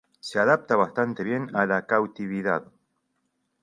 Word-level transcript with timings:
Se 0.19 0.39
adapta 0.39 0.75
bastante 0.77 1.23
bien 1.23 1.55
a 1.55 1.67
la 1.67 1.85
cautividad. 1.85 2.63